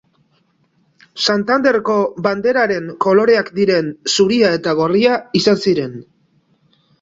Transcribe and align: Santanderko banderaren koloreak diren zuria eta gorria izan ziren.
Santanderko 1.25 1.97
banderaren 2.27 2.87
koloreak 3.07 3.51
diren 3.59 3.93
zuria 4.17 4.51
eta 4.61 4.75
gorria 4.81 5.21
izan 5.43 5.63
ziren. 5.67 5.95